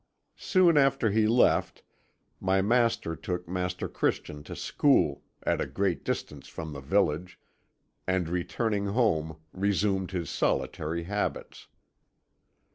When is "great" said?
5.67-6.03